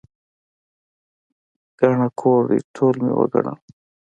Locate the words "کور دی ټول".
2.19-2.95